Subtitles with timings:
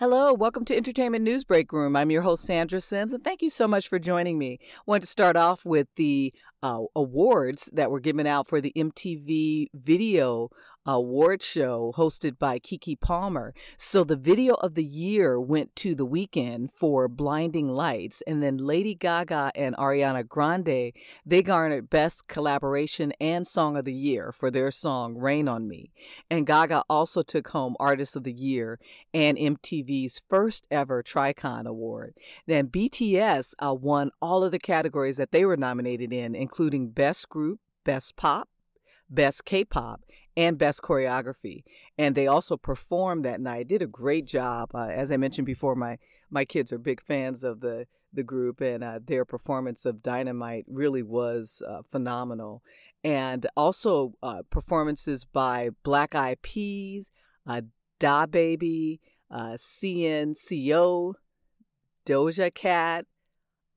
[0.00, 1.96] Hello, welcome to Entertainment News Break Room.
[1.96, 4.60] I'm your host, Sandra Sims, and thank you so much for joining me.
[4.62, 6.32] I wanted to start off with the
[6.62, 10.50] uh, awards that were given out for the MTV Video
[10.86, 13.54] award show hosted by Keke Palmer.
[13.76, 18.56] So the video of the year went to the Weeknd for Blinding Lights, and then
[18.56, 20.92] Lady Gaga and Ariana Grande
[21.26, 25.90] they garnered Best Collaboration and Song of the Year for their song "Rain on Me."
[26.30, 28.78] And Gaga also took home Artist of the Year
[29.12, 32.14] and MTV's first ever Tricon Award.
[32.46, 37.28] Then BTS uh, won all of the categories that they were nominated in, including Best
[37.28, 38.48] Group, Best Pop,
[39.10, 40.02] Best K-pop,
[40.36, 41.64] and Best Choreography.
[41.96, 43.68] And they also performed that night.
[43.68, 44.70] Did a great job.
[44.74, 45.98] Uh, as I mentioned before, my
[46.30, 50.64] my kids are big fans of the the group, and uh, their performance of Dynamite
[50.68, 52.62] really was uh, phenomenal.
[53.04, 57.10] And also uh, performances by Black Eyed Peas,
[57.46, 57.62] uh,
[58.00, 58.98] DaBaby,
[59.30, 61.14] uh, CNCO,
[62.06, 63.06] Doja Cat,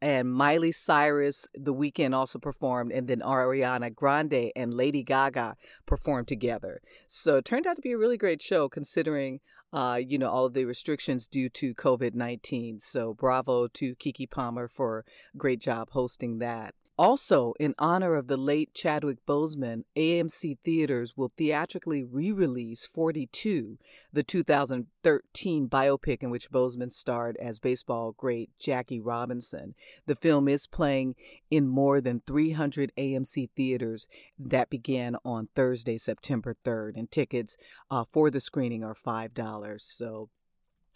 [0.01, 6.27] and Miley Cyrus the Weeknd also performed, and then Ariana Grande and Lady Gaga performed
[6.27, 6.81] together.
[7.07, 9.39] So it turned out to be a really great show considering,
[9.71, 12.79] uh, you know, all the restrictions due to COVID 19.
[12.79, 16.73] So bravo to Keke Palmer for a great job hosting that.
[17.01, 23.79] Also, in honor of the late Chadwick Boseman, AMC Theaters will theatrically re release 42,
[24.13, 29.73] the 2013 biopic in which Boseman starred as baseball great Jackie Robinson.
[30.05, 31.15] The film is playing
[31.49, 34.05] in more than 300 AMC theaters
[34.37, 37.57] that began on Thursday, September 3rd, and tickets
[37.89, 39.81] uh, for the screening are $5.
[39.81, 40.29] So,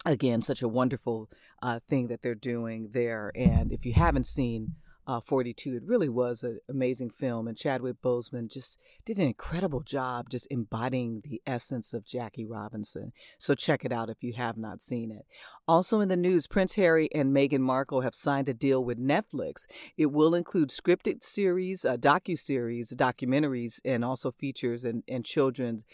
[0.04, 1.28] again, such a wonderful
[1.60, 3.32] uh, thing that they're doing there.
[3.34, 4.76] And if you haven't seen
[5.06, 5.76] uh, 42.
[5.76, 10.46] It really was an amazing film, and Chadwick Boseman just did an incredible job just
[10.50, 13.12] embodying the essence of Jackie Robinson.
[13.38, 15.26] So check it out if you have not seen it.
[15.68, 19.66] Also in the news, Prince Harry and Meghan Markle have signed a deal with Netflix.
[19.96, 25.84] It will include scripted series, uh, docu-series, documentaries, and also features and, and children's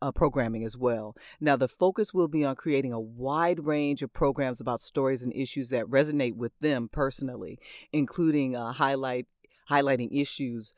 [0.00, 1.16] uh, programming as well.
[1.40, 5.32] Now, the focus will be on creating a wide range of programs about stories and
[5.34, 7.58] issues that resonate with them personally,
[7.92, 9.26] including uh, highlight
[9.70, 10.72] highlighting issues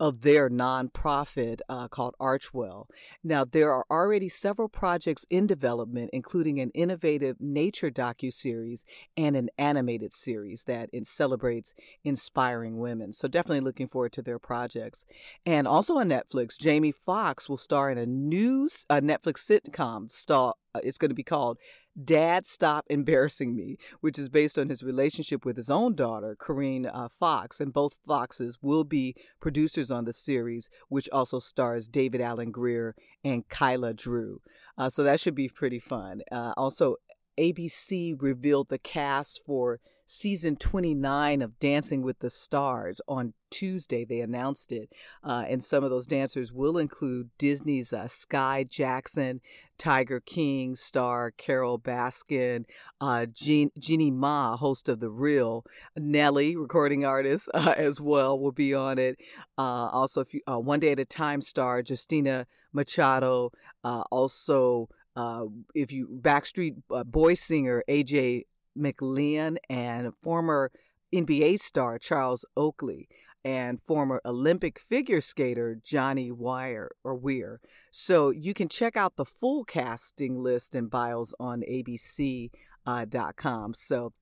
[0.00, 2.86] of their nonprofit uh, called Archewell.
[3.22, 8.84] Now, there are already several projects in development, including an innovative nature docu series
[9.16, 11.74] and an animated series that celebrates
[12.04, 13.12] inspiring women.
[13.12, 15.04] So, definitely looking forward to their projects.
[15.44, 20.10] And also on Netflix, Jamie Foxx will star in a new uh, Netflix sitcom.
[20.10, 21.58] Star, uh, it's going to be called
[22.02, 26.86] Dad Stop Embarrassing Me, which is based on his relationship with his own daughter, Corinne
[26.86, 27.60] uh, Foxx.
[27.60, 32.94] And both Foxes will be producers on the series, which also stars David Alan Grier
[33.22, 34.40] and Kyla Drew.
[34.76, 36.22] Uh, so that should be pretty fun.
[36.32, 36.96] Uh, also,
[37.38, 44.04] ABC revealed the cast for season 29 of Dancing with the Stars on Tuesday.
[44.04, 44.90] They announced it.
[45.22, 49.40] Uh, and some of those dancers will include Disney's uh, Skai Jackson,
[49.78, 52.64] Tiger King star Carole Baskin,
[53.00, 55.64] uh, Jean- Jeannie Mai, host of The Real,
[55.96, 59.16] Nelly, recording artist, uh, as well, will be on it.
[59.56, 63.52] Uh, also, you, uh, One Day at a Time star Justina Machado,
[63.82, 65.44] also uh,
[65.74, 68.42] if you Backstreet uh, Boy singer AJ
[68.74, 70.70] McLean and former
[71.14, 73.08] NBA star Charles Oakley
[73.44, 77.60] and former Olympic figure skater Johnny Wire or Weir.
[77.90, 82.50] So you can check out the full casting list and bios on abc.com.
[82.86, 84.12] Uh, so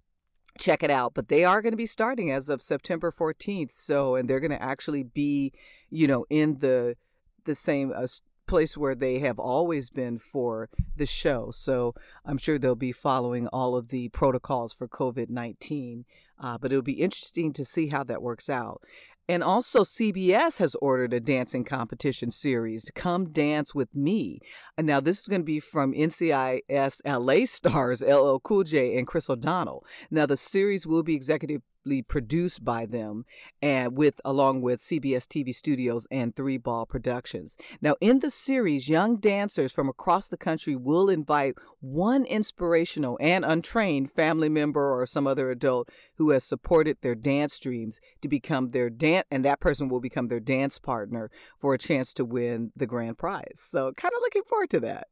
[0.58, 1.14] check it out.
[1.14, 3.72] But they are going to be starting as of September 14th.
[3.72, 5.52] So, and they're going to actually be,
[5.88, 6.96] you know, in the
[7.44, 8.06] the same uh,
[8.52, 11.50] place where they have always been for the show.
[11.50, 11.94] So
[12.26, 16.04] I'm sure they'll be following all of the protocols for COVID 19.
[16.38, 18.82] Uh, but it'll be interesting to see how that works out.
[19.26, 24.40] And also, CBS has ordered a dancing competition series to come dance with me.
[24.76, 29.06] And now, this is going to be from NCIS LA stars LL Cool J and
[29.06, 29.86] Chris O'Donnell.
[30.10, 31.62] Now, the series will be executive
[32.06, 33.24] produced by them
[33.60, 37.56] and with along with CBS TV Studios and Three Ball Productions.
[37.80, 43.44] Now in the series young dancers from across the country will invite one inspirational and
[43.44, 48.70] untrained family member or some other adult who has supported their dance dreams to become
[48.70, 52.70] their dance and that person will become their dance partner for a chance to win
[52.76, 53.54] the grand prize.
[53.54, 55.08] So kind of looking forward to that.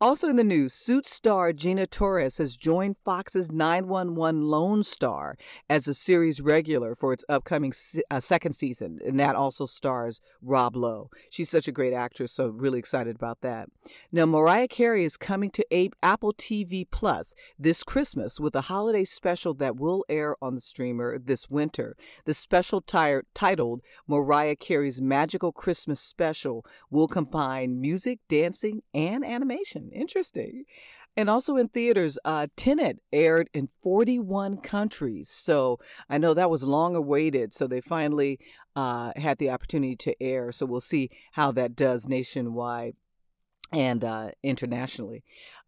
[0.00, 5.36] Also in the news, Suit star Gina Torres has joined Fox's 911 Lone Star
[5.70, 10.20] as a series regular for its upcoming se- uh, second season, and that also stars
[10.40, 11.10] Rob Lowe.
[11.30, 13.68] She's such a great actress, so really excited about that.
[14.12, 19.52] Now, Mariah Carey is coming to Apple TV Plus this Christmas with a holiday special
[19.54, 21.96] that will air on the streamer this winter.
[22.24, 29.90] The special titled Mariah Carey's Magical Christmas Special will combine music, dancing, and animation.
[29.92, 30.66] Interesting.
[31.16, 35.30] And also in theaters, uh, Tenet aired in 41 countries.
[35.30, 35.78] So
[36.10, 37.54] I know that was long awaited.
[37.54, 38.38] So they finally
[38.74, 40.52] uh, had the opportunity to air.
[40.52, 42.96] So we'll see how that does nationwide
[43.72, 45.22] and uh, internationally.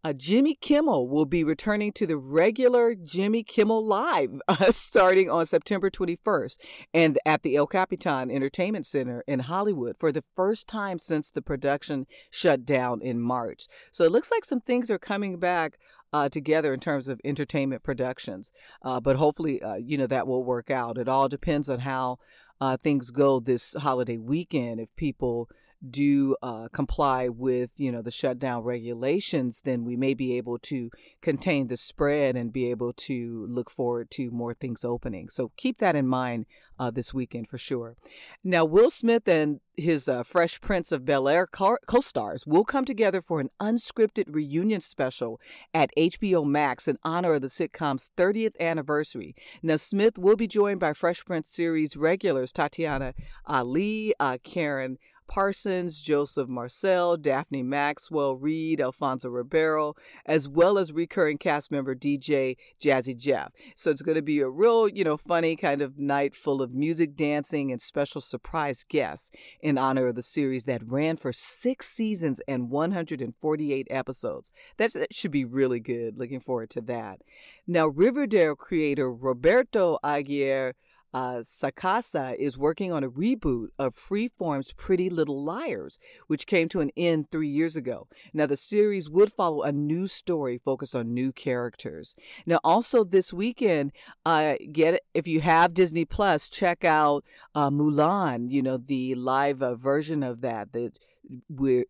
[0.05, 5.45] Uh, Jimmy Kimmel will be returning to the regular Jimmy Kimmel Live uh, starting on
[5.45, 6.57] September 21st
[6.95, 11.43] and at the El Capitan Entertainment Center in Hollywood for the first time since the
[11.43, 13.67] production shut down in March.
[13.91, 15.79] So it looks like some things are coming back
[16.13, 18.53] uh, together in terms of entertainment productions.
[18.83, 20.97] Uh, but hopefully, uh, you know, that will work out.
[20.97, 22.19] It all depends on how
[22.61, 24.81] uh, things go this holiday weekend.
[24.81, 25.49] If people
[25.87, 30.91] do uh, comply with you know the shutdown regulations, then we may be able to
[31.23, 35.29] contain the spread and be able to look forward to more things opening.
[35.29, 36.47] So keep that in mind
[36.79, 37.97] uh, this weekend for sure.
[38.43, 42.85] Now, Will Smith and his uh, Fresh Prince of Bel Air co stars will come
[42.85, 45.41] together for an unscripted reunion special
[45.73, 49.35] at HBO Max in honor of the sitcom's 30th anniversary.
[49.63, 53.15] Now, Smith will be joined by Fresh Prince series regulars Tatyana
[53.47, 54.99] Ali, uh, Karen
[55.29, 59.95] Parsons, Joseph Marcel, Daphne Maxwell, Reid, Alfonso Ribeiro,
[60.27, 63.53] as well as recurring cast member DJ Jazzy Jeff.
[63.77, 66.75] So it's going to be a real, you know, funny kind of night full of
[66.75, 69.31] music, dancing, and special surprise guests
[69.61, 74.51] in honor of the series that ran for six seasons and 148 episodes.
[74.77, 76.19] That's, that should be really good.
[76.19, 77.21] Looking forward to that.
[77.67, 80.75] Now, Riverdale creator Roberto Aguirre
[81.15, 86.81] uh, Sacasa is working on a reboot of Freeform's Pretty Little Liars, which came to
[86.81, 88.09] an end three years ago.
[88.33, 92.15] Now, the series would follow a new story focused on new characters.
[92.47, 93.93] Now, also this weekend,
[94.27, 97.25] uh, get if you have Disney Plus, check out
[97.55, 98.51] uh, Mulan.
[98.51, 100.99] You know the live uh, version of that that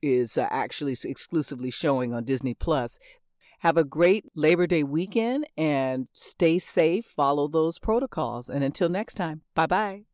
[0.02, 2.98] is uh, actually exclusively showing on Disney Plus.
[3.58, 7.04] Have a great Labor Day weekend and stay safe.
[7.04, 8.48] Follow those protocols.
[8.48, 10.04] And until next time, bye bye.